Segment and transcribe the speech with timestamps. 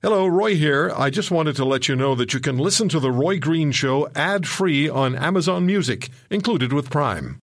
[0.00, 0.92] Hello, Roy here.
[0.96, 3.72] I just wanted to let you know that you can listen to The Roy Green
[3.72, 7.40] Show ad free on Amazon Music, included with Prime.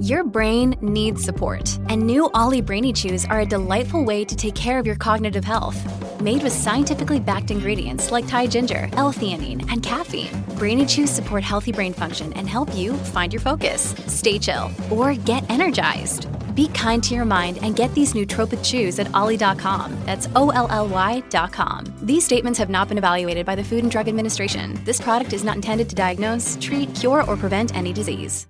[0.00, 4.56] Your brain needs support, and new OLLY Brainy Chews are a delightful way to take
[4.56, 5.78] care of your cognitive health.
[6.20, 11.70] Made with scientifically backed ingredients like Thai ginger, L-theanine, and caffeine, Brainy Chews support healthy
[11.70, 16.26] brain function and help you find your focus, stay chill, or get energized.
[16.54, 19.96] Be kind to your mind and get these nootropic chews at olly.com.
[20.04, 21.84] That's O L L Y.com.
[22.02, 24.80] These statements have not been evaluated by the Food and Drug Administration.
[24.84, 28.46] This product is not intended to diagnose, treat, cure, or prevent any disease.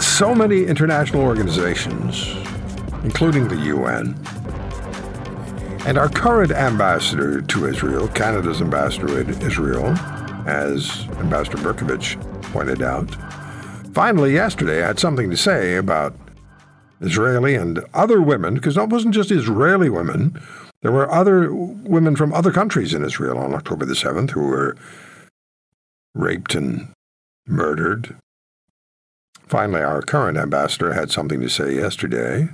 [0.00, 2.34] So many international organizations,
[3.02, 4.14] including the UN,
[5.86, 9.88] and our current ambassador to Israel, Canada's ambassador to Israel,
[10.46, 12.20] as Ambassador Berkovich
[12.52, 13.10] pointed out,
[13.94, 16.14] finally yesterday I had something to say about
[17.00, 20.40] Israeli and other women, because it wasn't just Israeli women,
[20.82, 24.76] there were other women from other countries in Israel on October the 7th who were
[26.14, 26.88] raped and
[27.46, 28.16] murdered.
[29.46, 32.48] Finally, our current ambassador had something to say yesterday.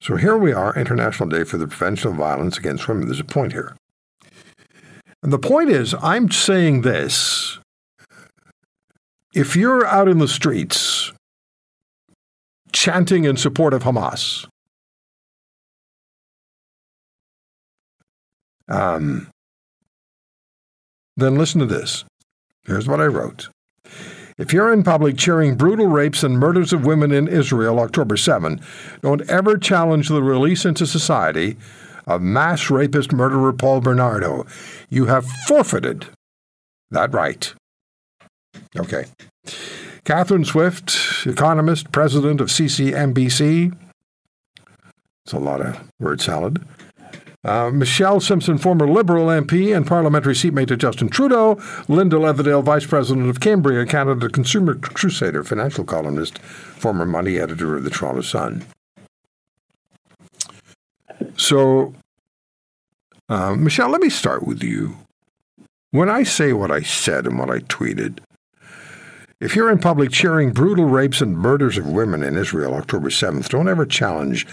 [0.00, 3.06] So here we are, International Day for the Prevention of Violence Against Women.
[3.06, 3.76] There's a point here.
[5.22, 7.51] And the point is, I'm saying this.
[9.32, 11.10] If you're out in the streets
[12.72, 14.46] chanting in support of Hamas,
[18.68, 19.28] um,
[21.16, 22.04] then listen to this.
[22.66, 23.48] Here's what I wrote.
[24.36, 28.60] If you're in public cheering brutal rapes and murders of women in Israel October 7,
[29.00, 31.56] don't ever challenge the release into society
[32.06, 34.44] of mass rapist murderer Paul Bernardo.
[34.90, 36.06] You have forfeited
[36.90, 37.54] that right.
[38.78, 39.04] Okay.
[40.04, 43.76] Catherine Swift, economist, president of CCMBC.
[45.24, 46.64] It's a lot of word salad.
[47.44, 51.60] Uh, Michelle Simson, former Liberal MP and parliamentary seatmate to Justin Trudeau.
[51.88, 57.82] Linda Leatherdale, Vice President of Cambria, Canada Consumer Crusader, financial columnist, former money editor of
[57.82, 58.64] the Toronto Sun.
[61.36, 61.94] So,
[63.28, 64.96] uh, Michelle, let me start with you.
[65.90, 68.20] When I say what I said and what I tweeted,
[69.42, 73.48] if you're in public cheering brutal rapes and murders of women in Israel October 7th,
[73.48, 74.46] don't ever challenge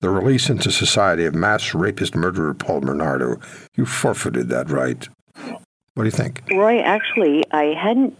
[0.00, 3.40] the release into society of mass rapist murderer Paul Bernardo.
[3.74, 5.08] You forfeited that right.
[5.34, 5.58] What
[5.96, 6.44] do you think?
[6.48, 8.16] Roy, actually, I hadn't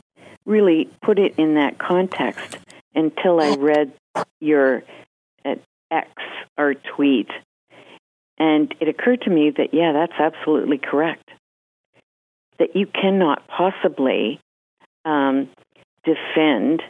[0.46, 2.58] really put it in that context
[2.92, 3.92] until I read
[4.40, 4.82] your
[5.44, 5.54] uh,
[5.92, 6.10] X
[6.58, 7.28] or tweet.
[8.36, 11.28] And it occurred to me that, yeah, that's absolutely correct.
[12.58, 14.40] That you cannot possibly
[15.04, 15.48] um,
[16.06, 16.82] defend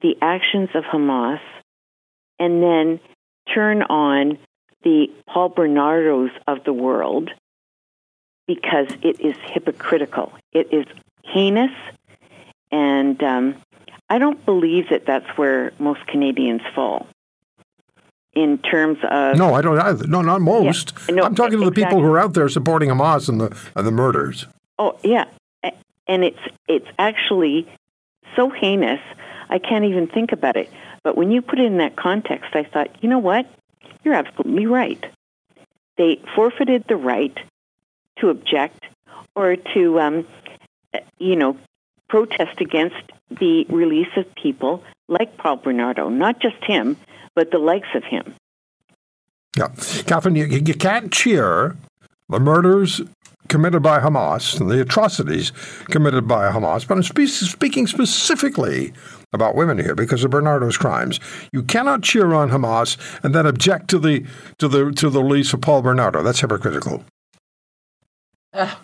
[0.00, 1.40] the actions of Hamas
[2.38, 3.00] and then
[3.54, 4.38] turn on
[4.82, 7.30] the Paul Bernardos of the world
[8.48, 10.32] because it is hypocritical.
[10.52, 10.86] It is
[11.24, 11.70] heinous,
[12.72, 13.54] and um,
[14.10, 17.06] I don't believe that that's where most Canadians fall
[18.34, 19.36] in terms of.
[19.36, 20.06] No, I don't either.
[20.08, 20.94] No, not most.
[21.08, 21.84] Yeah, no, I'm talking to the exactly.
[21.84, 24.46] people who are out there supporting Hamas and the and the murders.
[24.78, 25.26] Oh yeah,
[26.08, 27.68] and it's it's actually
[28.36, 29.00] so heinous.
[29.48, 30.70] I can't even think about it.
[31.02, 33.46] But when you put it in that context, I thought, you know what?
[34.04, 35.04] You're absolutely right.
[35.96, 37.36] They forfeited the right
[38.18, 38.84] to object
[39.34, 40.26] or to, um,
[41.18, 41.56] you know,
[42.08, 42.96] protest against
[43.30, 46.96] the release of people like Paul Bernardo, not just him,
[47.34, 48.34] but the likes of him.
[49.56, 49.68] Yeah,
[50.06, 51.76] Catherine, you, you can't cheer
[52.28, 53.00] the murders
[53.48, 55.52] committed by Hamas and the atrocities
[55.90, 58.92] committed by Hamas, but I'm spe- speaking specifically
[59.32, 61.20] about women here because of Bernardo's crimes.
[61.52, 64.24] You cannot cheer on Hamas and then object to the
[64.58, 66.22] to the to the release of Paul Bernardo.
[66.22, 67.04] That's hypocritical.
[68.52, 68.74] Uh,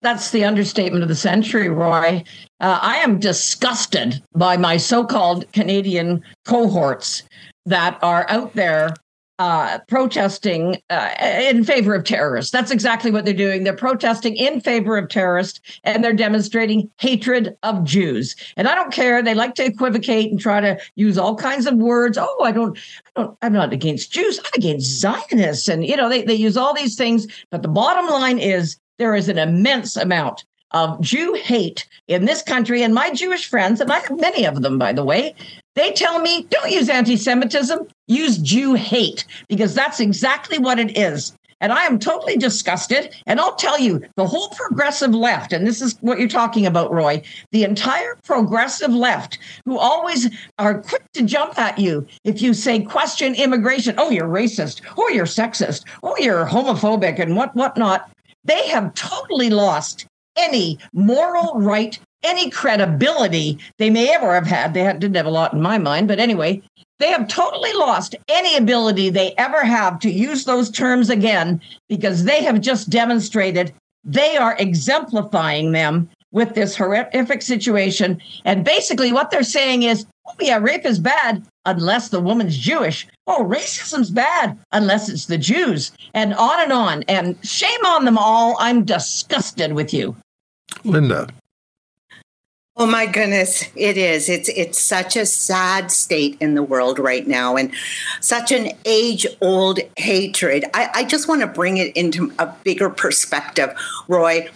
[0.00, 2.22] that's the understatement of the century, Roy.
[2.60, 7.22] Uh, I am disgusted by my so called Canadian cohorts
[7.64, 8.94] that are out there
[9.38, 12.50] uh, protesting uh, in favor of terrorists.
[12.50, 13.64] That's exactly what they're doing.
[13.64, 18.34] They're protesting in favor of terrorists and they're demonstrating hatred of Jews.
[18.56, 19.22] And I don't care.
[19.22, 22.16] They like to equivocate and try to use all kinds of words.
[22.18, 22.78] Oh, I don't,
[23.16, 24.38] I don't I'm not against Jews.
[24.38, 25.68] I'm against Zionists.
[25.68, 27.26] And, you know, they, they use all these things.
[27.50, 32.42] But the bottom line is there is an immense amount of Jew hate in this
[32.42, 32.82] country.
[32.82, 35.34] And my Jewish friends, and I have many of them, by the way,
[35.76, 40.98] they tell me don't use anti Semitism, use Jew hate, because that's exactly what it
[40.98, 41.36] is.
[41.60, 43.14] And I am totally disgusted.
[43.26, 46.92] And I'll tell you, the whole progressive left, and this is what you're talking about,
[46.92, 50.28] Roy, the entire progressive left, who always
[50.58, 53.94] are quick to jump at you if you say question immigration.
[53.96, 54.82] Oh, you're racist.
[54.98, 55.84] Oh, you're sexist.
[56.02, 58.10] Oh, you're homophobic and what whatnot.
[58.44, 60.06] They have totally lost
[60.36, 64.74] any moral right, any credibility they may ever have had.
[64.74, 66.62] They had, didn't have a lot in my mind, but anyway,
[66.98, 72.24] they have totally lost any ability they ever have to use those terms again because
[72.24, 73.72] they have just demonstrated
[74.04, 78.20] they are exemplifying them with this horrific situation.
[78.44, 83.06] And basically, what they're saying is, oh, yeah, rape is bad unless the woman's Jewish.
[83.26, 87.02] Oh, racism's bad unless it's the Jews, and on and on.
[87.04, 88.56] And shame on them all.
[88.60, 90.14] I'm disgusted with you.
[90.84, 91.28] Linda.
[92.78, 94.28] Oh my goodness, it is.
[94.28, 97.72] It's it's such a sad state in the world right now and
[98.20, 100.66] such an age-old hatred.
[100.74, 103.74] I, I just want to bring it into a bigger perspective,
[104.08, 104.50] Roy.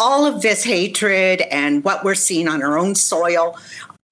[0.00, 3.58] All of this hatred and what we're seeing on our own soil,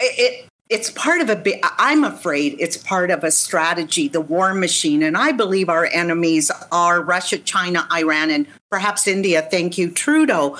[0.00, 4.52] it, it's part of a bit i'm afraid it's part of a strategy the war
[4.52, 9.88] machine and i believe our enemies are russia china iran and perhaps india thank you
[9.88, 10.58] trudeau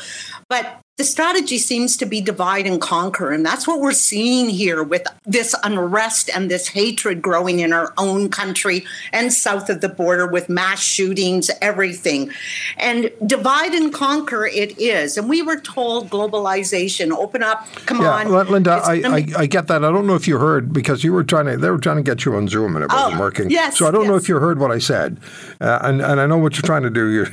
[0.49, 3.31] but the strategy seems to be divide and conquer.
[3.31, 7.93] And that's what we're seeing here with this unrest and this hatred growing in our
[7.98, 8.82] own country
[9.12, 12.31] and south of the border with mass shootings, everything.
[12.78, 15.19] And divide and conquer it is.
[15.19, 18.50] And we were told globalization, open up, come yeah, on.
[18.50, 19.84] Linda, I, I, I, get that.
[19.84, 22.02] I don't know if you heard because you were trying to, they were trying to
[22.02, 23.50] get you on Zoom and it wasn't oh, working.
[23.50, 23.78] Yes.
[23.78, 24.08] So I don't yes.
[24.08, 25.19] know if you heard what I said.
[25.60, 27.10] Uh, and, and I know what you're trying to do.
[27.10, 27.28] You're,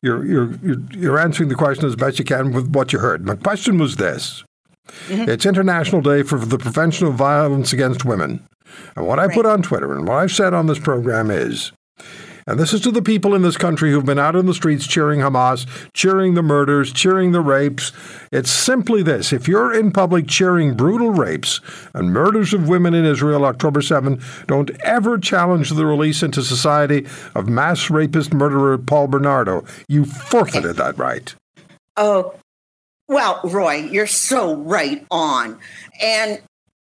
[0.24, 3.26] you're, you're, you're answering the question as best you can with what you heard.
[3.26, 4.44] My question was this
[5.08, 5.28] mm-hmm.
[5.28, 8.46] It's International Day for the Prevention of Violence Against Women.
[8.96, 9.34] And what I right.
[9.34, 11.72] put on Twitter and what I've said on this program is,
[12.46, 14.86] and this is to the people in this country who've been out in the streets
[14.86, 17.92] cheering Hamas, cheering the murders, cheering the rapes.
[18.32, 21.60] It's simply this if you're in public cheering brutal rapes
[21.94, 27.06] and murders of women in Israel October 7, don't ever challenge the release into society
[27.34, 29.64] of mass rapist murderer Paul Bernardo.
[29.88, 31.34] You forfeited that right.
[31.96, 32.34] Oh,
[33.10, 35.58] well, Roy, you're so right on.
[36.00, 36.40] And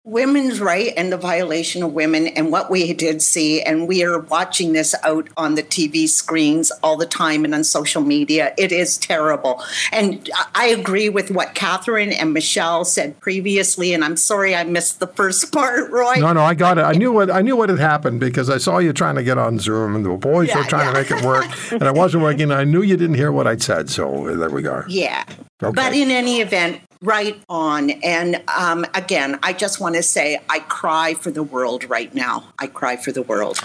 [0.06, 4.20] women's right and the violation of women and what we did see and we are
[4.20, 8.54] watching this out on the tv screens all the time and on social media.
[8.58, 9.64] It is terrible.
[9.94, 15.00] And i agree with what catherine and michelle said previously and i'm sorry i missed
[15.00, 16.16] the first part roy.
[16.16, 16.82] No no i got it.
[16.82, 19.38] I knew what i knew what had happened because i saw you trying to get
[19.38, 21.04] on zoom and the boys yeah, were trying yeah.
[21.04, 22.52] to make it work and it wasn't working.
[22.52, 25.24] I knew you didn't hear what i'd said so there we go yeah
[25.62, 25.74] Okay.
[25.76, 27.92] But in any event, right on.
[28.02, 32.46] And um, again, I just want to say I cry for the world right now.
[32.58, 33.60] I cry for the world.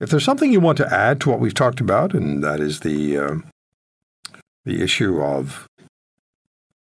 [0.00, 2.80] If there's something you want to add to what we've talked about, and that is
[2.80, 3.34] the uh,
[4.64, 5.66] the issue of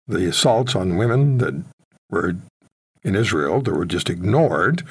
[0.08, 1.64] the assaults on women that
[2.10, 2.36] were
[3.04, 4.84] in Israel that were just ignored,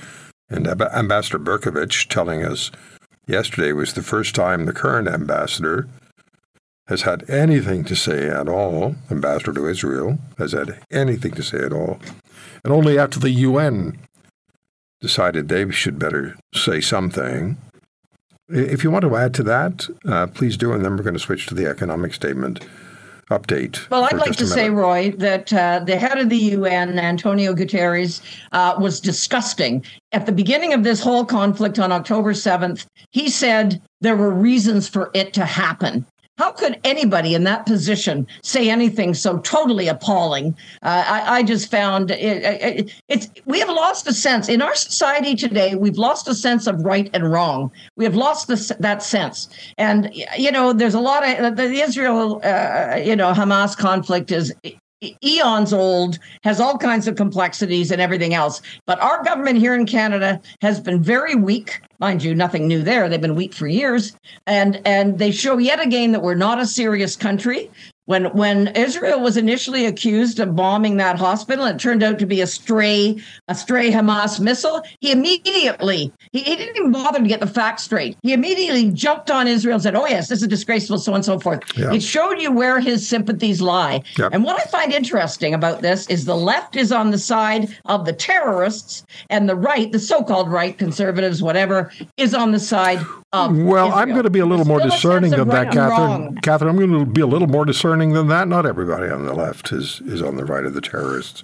[0.50, 2.72] and Ambassador Berkovich telling us
[3.26, 5.88] yesterday was the first time the current ambassador
[6.88, 11.58] has had anything to say at all, ambassador to Israel has had anything to say
[11.58, 11.98] at all,
[12.64, 13.98] and only after the UN
[15.00, 17.56] decided they should better say something.
[18.48, 21.20] If you want to add to that, uh, please do, and then we're going to
[21.20, 22.64] switch to the economic statement
[23.30, 23.90] update.
[23.90, 28.20] Well, I'd like to say, Roy, that uh, the head of the UN, Antonio Guterres,
[28.52, 29.84] uh, was disgusting.
[30.12, 34.88] At the beginning of this whole conflict on October 7th, he said there were reasons
[34.88, 36.06] for it to happen.
[36.38, 40.56] How could anybody in that position say anything so totally appalling?
[40.82, 44.74] Uh, I, I, just found it, it, it's we have lost a sense in our
[44.74, 45.76] society today.
[45.76, 47.70] We've lost a sense of right and wrong.
[47.96, 52.40] We have lost this, that sense, and you know, there's a lot of the Israel,
[52.44, 54.52] uh, you know, Hamas conflict is
[55.22, 58.62] eons old, has all kinds of complexities and everything else.
[58.86, 61.80] But our government here in Canada has been very weak.
[61.98, 63.08] Mind you, nothing new there.
[63.08, 64.16] They've been weak for years.
[64.46, 67.70] And and they show yet again that we're not a serious country.
[68.06, 72.40] When when Israel was initially accused of bombing that hospital, it turned out to be
[72.40, 74.82] a stray a stray Hamas missile.
[75.00, 78.16] He immediately he, he didn't even bother to get the facts straight.
[78.22, 81.24] He immediately jumped on Israel and said, "Oh yes, this is disgraceful," so on and
[81.24, 81.60] so forth.
[81.76, 81.92] Yeah.
[81.92, 84.02] It showed you where his sympathies lie.
[84.18, 84.32] Yep.
[84.32, 88.04] And what I find interesting about this is the left is on the side of
[88.04, 93.00] the terrorists, and the right, the so-called right, conservatives, whatever, is on the side
[93.32, 93.56] of.
[93.56, 93.92] Well, Israel.
[93.92, 96.36] I'm going to be a little more discerning than that, Catherine.
[96.42, 98.48] Catherine, I'm going to be a little more discerning than that.
[98.48, 101.42] Not everybody on the left is is on the right of the terrorists.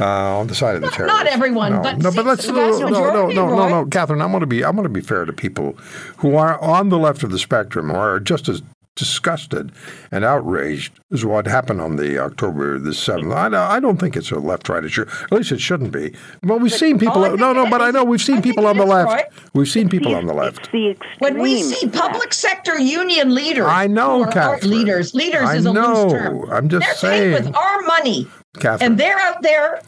[0.00, 1.16] Uh, on the side of the terrorists.
[1.16, 4.20] Not everyone, no, but no, but let's no, no, no, no, no, no, Catherine.
[4.20, 5.72] I'm going to be I'm going to be fair to people
[6.16, 8.62] who are on the left of the spectrum or are just as
[8.96, 9.72] disgusted
[10.12, 13.32] and outraged is what happened on the October the seventh.
[13.32, 13.46] I,
[13.76, 15.04] I don't think it's a left-right issue.
[15.24, 16.14] At least it shouldn't be.
[16.42, 17.36] But we've seen people.
[17.36, 19.10] no, no, but I know we've seen people on the left.
[19.10, 19.22] Roy.
[19.52, 20.70] We've seen people See, on the left.
[20.72, 21.98] the extreme When we see left.
[21.98, 24.70] public sector union leaders, I know, who are Catherine.
[24.70, 25.14] leaders.
[25.14, 26.04] Leaders I is a know.
[26.04, 26.50] loose term.
[26.52, 27.34] I'm just they're saying.
[27.36, 28.28] paid with our money,
[28.60, 28.92] Catherine.
[28.92, 29.82] and they're out there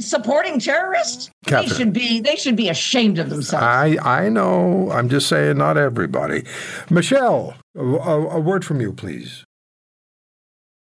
[0.00, 1.30] supporting terrorists.
[1.46, 1.68] Catherine.
[1.68, 2.20] They should be.
[2.20, 3.64] They should be ashamed of themselves.
[3.64, 4.90] I I know.
[4.90, 6.44] I'm just saying, not everybody.
[6.90, 9.44] Michelle, a, a, a word from you, please.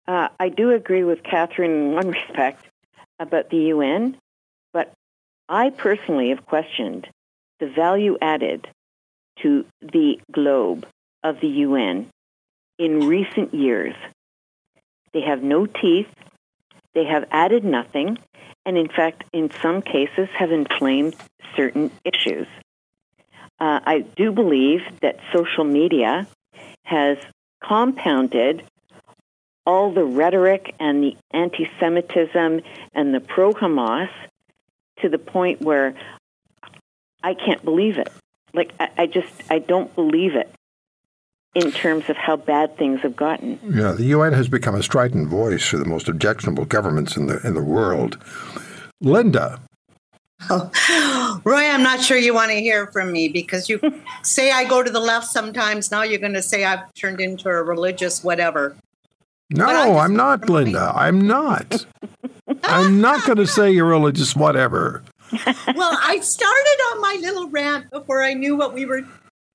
[0.07, 2.65] Uh, I do agree with Catherine in one respect
[3.21, 4.17] about the UN,
[4.73, 4.93] but
[5.49, 7.09] I personally have questioned
[7.61, 8.69] the value added
[9.43, 10.87] to the globe
[11.23, 12.09] of the UN
[12.79, 13.95] in recent years.
[15.13, 16.09] They have no teeth,
[16.99, 18.19] they have added nothing,
[18.67, 21.15] and in fact, in some cases, have inflamed
[21.57, 22.49] certain issues.
[23.61, 26.27] Uh, I do believe that social media
[26.83, 27.19] has
[27.63, 28.65] compounded
[29.65, 32.63] all the rhetoric and the anti Semitism
[32.93, 34.11] and the pro Hamas
[35.01, 35.95] to the point where
[37.23, 38.11] I can't believe it.
[38.53, 40.51] Like, I, I just, I don't believe it
[41.59, 43.59] in terms of how bad things have gotten.
[43.65, 47.41] Yeah, the UN has become a strident voice for the most objectionable governments in the
[47.47, 48.19] in the world.
[49.01, 49.61] Linda,
[50.51, 53.81] Oh, Roy, I'm not sure you want to hear from me because you
[54.23, 55.91] say I go to the left sometimes.
[55.91, 58.77] Now you're going to say I've turned into a religious whatever.
[59.51, 60.93] no, I just I'm not, Linda.
[60.95, 61.87] I'm not.
[62.63, 65.03] I'm not going to say you're religious, whatever.
[65.75, 69.03] well, I started on my little rant before I knew what we were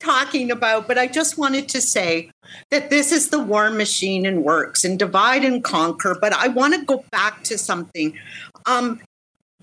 [0.03, 2.31] talking about, but I just wanted to say
[2.71, 6.15] that this is the war machine and works and divide and conquer.
[6.19, 8.17] But I want to go back to something.
[8.65, 9.01] Um,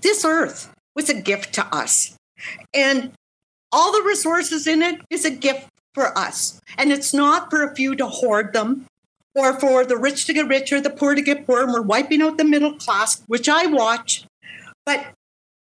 [0.01, 2.17] this earth was a gift to us,
[2.75, 3.13] and
[3.73, 6.61] all the resources in it is a gift for us.
[6.79, 8.87] And it's not for a few to hoard them
[9.35, 11.65] or for the rich to get richer, the poor to get poorer.
[11.65, 14.25] And we're wiping out the middle class, which I watch.
[14.85, 15.07] But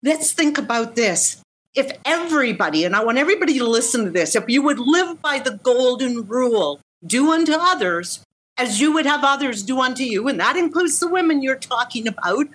[0.02, 1.42] let's think about this.
[1.76, 5.38] If everybody, and I want everybody to listen to this, if you would live by
[5.38, 8.24] the golden rule, do unto others
[8.56, 12.08] as you would have others do unto you, and that includes the women you're talking
[12.08, 12.46] about,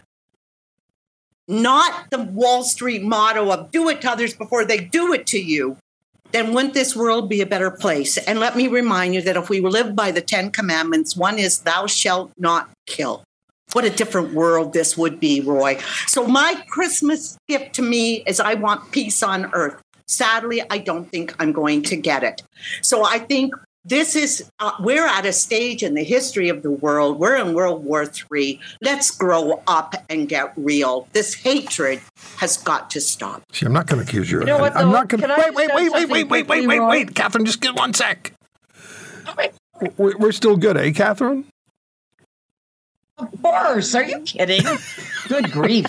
[1.48, 5.40] not the Wall Street motto of do it to others before they do it to
[5.40, 5.78] you,
[6.32, 8.18] then wouldn't this world be a better place?
[8.18, 11.60] And let me remind you that if we live by the Ten Commandments, one is
[11.60, 13.24] thou shalt not kill.
[13.74, 15.78] What a different world this would be, Roy.
[16.08, 19.82] So, my Christmas gift to me is I want peace on earth.
[20.08, 22.42] Sadly, I don't think I'm going to get it.
[22.82, 26.70] So, I think this is, uh, we're at a stage in the history of the
[26.70, 27.18] world.
[27.18, 28.60] We're in World War III.
[28.82, 31.08] Let's grow up and get real.
[31.14, 32.02] This hatred
[32.38, 33.42] has got to stop.
[33.54, 34.40] See, I'm not going to accuse you.
[34.40, 34.92] You know what, I'm though?
[34.92, 35.28] not going to.
[35.28, 37.46] Can I Wait, wait, wait, wait, wait, wait, wait, wait, wait, Catherine.
[37.46, 38.34] Just get one sec.
[39.98, 41.46] We're, we're still good, eh, Catherine?
[43.18, 43.94] Of course.
[43.96, 44.64] Are you kidding?
[45.28, 45.86] Good grief.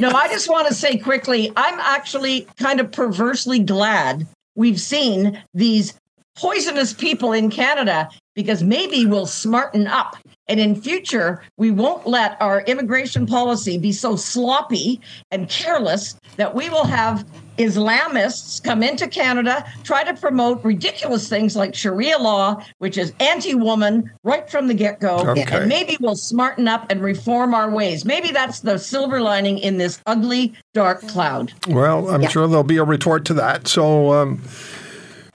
[0.00, 5.42] No, I just want to say quickly I'm actually kind of perversely glad we've seen
[5.54, 5.94] these
[6.36, 10.16] poisonous people in Canada because maybe we'll smarten up.
[10.48, 16.54] And in future, we won't let our immigration policy be so sloppy and careless that
[16.54, 17.24] we will have
[17.60, 23.54] Islamists come into Canada, try to promote ridiculous things like Sharia law, which is anti
[23.54, 25.18] woman right from the get go.
[25.18, 25.44] Okay.
[25.50, 28.06] And maybe we'll smarten up and reform our ways.
[28.06, 31.52] Maybe that's the silver lining in this ugly, dark cloud.
[31.68, 33.68] Well, I'm sure there'll be a retort to that.
[33.68, 34.40] So um,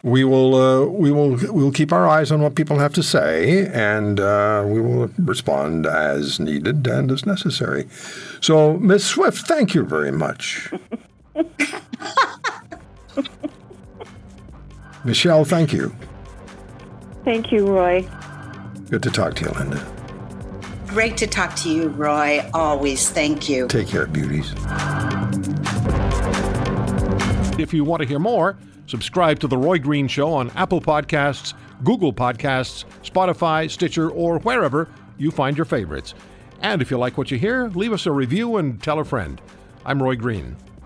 [0.01, 3.03] we will uh, we will we will keep our eyes on what people have to
[3.03, 7.87] say, and uh, we will respond as needed and as necessary.
[8.41, 10.71] So, Miss Swift, thank you very much.
[15.03, 15.95] Michelle, thank you.
[17.23, 18.07] Thank you, Roy.
[18.89, 19.85] Good to talk to you, Linda.
[20.87, 22.47] Great to talk to you, Roy.
[22.53, 23.09] Always.
[23.09, 23.67] Thank you.
[23.67, 24.53] Take care, beauties.
[27.59, 31.53] If you want to hear more, subscribe to The Roy Green Show on Apple Podcasts,
[31.83, 34.87] Google Podcasts, Spotify, Stitcher, or wherever
[35.17, 36.13] you find your favorites.
[36.61, 39.41] And if you like what you hear, leave us a review and tell a friend.
[39.85, 40.55] I'm Roy Green.